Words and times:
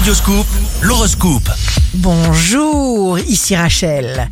Radioscoop, 0.00 0.46
l'horoscope. 0.80 1.50
Bonjour, 1.92 3.18
ici 3.18 3.54
Rachel. 3.54 4.30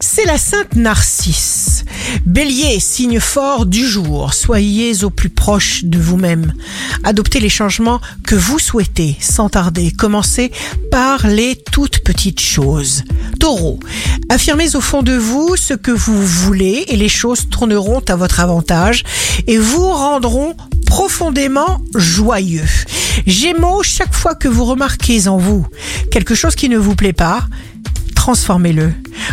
C'est 0.00 0.24
la 0.24 0.38
Sainte 0.38 0.74
Narcisse. 0.74 1.84
Bélier, 2.26 2.80
signe 2.80 3.20
fort 3.20 3.64
du 3.64 3.86
jour. 3.86 4.34
Soyez 4.34 5.04
au 5.04 5.10
plus 5.10 5.30
proche 5.30 5.84
de 5.84 6.00
vous-même. 6.00 6.52
Adoptez 7.04 7.38
les 7.38 7.48
changements 7.48 8.00
que 8.26 8.34
vous 8.34 8.58
souhaitez 8.58 9.16
sans 9.20 9.48
tarder. 9.48 9.92
Commencez 9.92 10.50
par 10.90 11.28
les 11.28 11.62
toutes 11.70 12.00
petites 12.00 12.40
choses. 12.40 13.04
Taureau, 13.38 13.78
affirmez 14.30 14.74
au 14.74 14.80
fond 14.80 15.04
de 15.04 15.16
vous 15.16 15.54
ce 15.56 15.74
que 15.74 15.92
vous 15.92 16.26
voulez 16.26 16.86
et 16.88 16.96
les 16.96 17.08
choses 17.08 17.48
tourneront 17.48 18.02
à 18.08 18.16
votre 18.16 18.40
avantage 18.40 19.04
et 19.46 19.58
vous 19.58 19.90
rendront 19.90 20.56
profondément 20.86 21.80
joyeux. 21.94 22.66
Gémeaux, 23.26 23.82
chaque 23.82 24.14
fois 24.14 24.34
que 24.34 24.48
vous 24.48 24.64
remarquez 24.64 25.28
en 25.28 25.38
vous 25.38 25.66
quelque 26.10 26.34
chose 26.34 26.54
qui 26.54 26.68
ne 26.68 26.78
vous 26.78 26.94
plaît 26.94 27.12
pas, 27.12 27.46
transformez-le. 28.14 28.92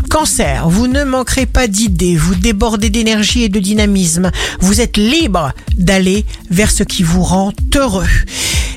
Cancer, 0.09 0.67
vous 0.67 0.87
ne 0.87 1.03
manquerez 1.03 1.45
pas 1.45 1.67
d'idées, 1.67 2.15
vous 2.15 2.35
débordez 2.35 2.89
d'énergie 2.89 3.43
et 3.43 3.49
de 3.49 3.59
dynamisme. 3.59 4.31
Vous 4.59 4.81
êtes 4.81 4.97
libre 4.97 5.53
d'aller 5.77 6.25
vers 6.49 6.71
ce 6.71 6.83
qui 6.83 7.03
vous 7.03 7.23
rend 7.23 7.53
heureux. 7.75 8.07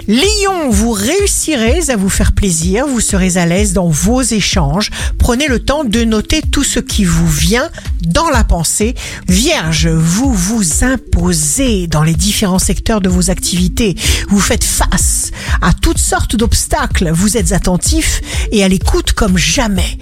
Lion, 0.06 0.68
vous 0.68 0.92
réussirez 0.92 1.88
à 1.88 1.96
vous 1.96 2.10
faire 2.10 2.32
plaisir, 2.32 2.86
vous 2.86 3.00
serez 3.00 3.38
à 3.38 3.46
l'aise 3.46 3.72
dans 3.72 3.88
vos 3.88 4.20
échanges. 4.20 4.90
Prenez 5.18 5.48
le 5.48 5.60
temps 5.60 5.82
de 5.82 6.04
noter 6.04 6.42
tout 6.42 6.62
ce 6.62 6.78
qui 6.78 7.04
vous 7.04 7.26
vient 7.26 7.70
dans 8.02 8.28
la 8.28 8.44
pensée. 8.44 8.94
Vierge, 9.28 9.88
vous 9.88 10.30
vous 10.30 10.84
imposez 10.84 11.86
dans 11.86 12.02
les 12.02 12.12
différents 12.12 12.58
secteurs 12.58 13.00
de 13.00 13.08
vos 13.08 13.30
activités. 13.30 13.96
Vous 14.28 14.40
faites 14.40 14.64
face 14.64 15.30
à 15.62 15.72
toutes 15.72 15.98
sortes 15.98 16.36
d'obstacles. 16.36 17.10
Vous 17.10 17.38
êtes 17.38 17.52
attentif 17.52 18.20
et 18.52 18.62
à 18.62 18.68
l'écoute 18.68 19.12
comme 19.12 19.38
jamais. 19.38 19.98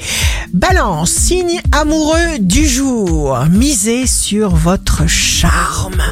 Balance, 0.53 1.11
signe 1.11 1.62
amoureux 1.72 2.39
du 2.39 2.69
jour. 2.69 3.39
Misez 3.50 4.06
sur 4.06 4.50
votre 4.50 5.06
charme. 5.06 6.03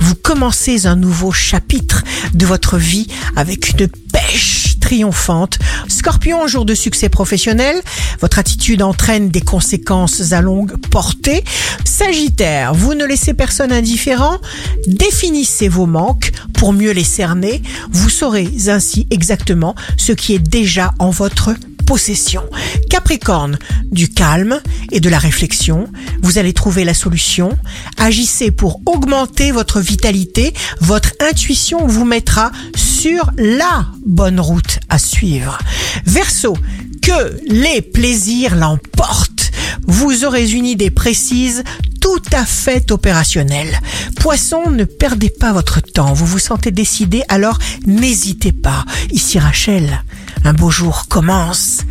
Vous 0.00 0.14
commencez 0.14 0.86
un 0.86 0.96
nouveau 0.96 1.32
chapitre 1.32 2.02
de 2.32 2.46
votre 2.46 2.78
vie 2.78 3.08
avec 3.36 3.68
une 3.68 3.88
pêche 3.88 4.78
triomphante. 4.80 5.58
Scorpion, 5.88 6.46
jour 6.46 6.64
de 6.64 6.74
succès 6.74 7.10
professionnel, 7.10 7.76
votre 8.22 8.38
attitude 8.38 8.80
entraîne 8.80 9.28
des 9.28 9.42
conséquences 9.42 10.32
à 10.32 10.40
longue 10.40 10.78
portée. 10.88 11.44
Sagittaire, 11.84 12.72
vous 12.72 12.94
ne 12.94 13.04
laissez 13.04 13.34
personne 13.34 13.70
indifférent, 13.70 14.38
définissez 14.86 15.68
vos 15.68 15.86
manques 15.86 16.32
pour 16.54 16.72
mieux 16.72 16.92
les 16.92 17.04
cerner. 17.04 17.62
Vous 17.90 18.08
saurez 18.08 18.50
ainsi 18.68 19.06
exactement 19.10 19.74
ce 19.98 20.12
qui 20.12 20.34
est 20.34 20.38
déjà 20.38 20.94
en 20.98 21.10
votre 21.10 21.50
possession. 21.90 22.44
Capricorne, 22.88 23.58
du 23.90 24.08
calme 24.08 24.60
et 24.92 25.00
de 25.00 25.08
la 25.08 25.18
réflexion. 25.18 25.88
Vous 26.22 26.38
allez 26.38 26.52
trouver 26.52 26.84
la 26.84 26.94
solution. 26.94 27.58
Agissez 27.98 28.52
pour 28.52 28.80
augmenter 28.86 29.50
votre 29.50 29.80
vitalité. 29.80 30.54
Votre 30.80 31.10
intuition 31.18 31.88
vous 31.88 32.04
mettra 32.04 32.52
sur 32.76 33.28
la 33.36 33.88
bonne 34.06 34.38
route 34.38 34.78
à 34.88 35.00
suivre. 35.00 35.58
Verseau, 36.06 36.56
que 37.02 37.40
les 37.48 37.82
plaisirs 37.82 38.54
l'emportent. 38.54 39.50
Vous 39.88 40.24
aurez 40.24 40.48
une 40.48 40.66
idée 40.66 40.92
précise 40.92 41.64
tout 42.00 42.22
à 42.32 42.46
fait 42.46 42.92
opérationnelle. 42.92 43.78
Poisson, 44.16 44.70
ne 44.70 44.84
perdez 44.84 45.30
pas 45.30 45.52
votre 45.52 45.80
temps. 45.80 46.12
Vous 46.12 46.26
vous 46.26 46.38
sentez 46.38 46.70
décidé, 46.70 47.22
alors 47.28 47.58
n'hésitez 47.86 48.52
pas. 48.52 48.84
Ici 49.10 49.38
Rachel, 49.38 50.02
un 50.44 50.52
beau 50.52 50.70
jour 50.70 51.06
commence 51.08 51.82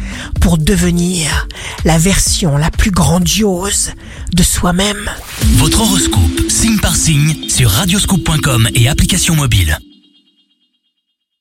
pour 0.42 0.58
devenir 0.58 1.47
la 1.86 1.97
version 1.97 2.58
la 2.58 2.72
plus 2.72 2.92
grandiose 2.92 3.92
de 4.33 4.44
soi-même. 4.44 5.09
Votre 5.58 5.81
horoscope, 5.81 6.49
signe 6.49 6.80
par 6.80 6.95
signe, 6.95 7.49
sur 7.49 7.70
radioscoop.com 7.70 8.70
et 8.76 8.89
application 8.89 9.36
mobile. 9.36 9.77